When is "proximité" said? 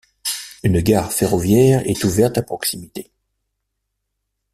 2.41-3.11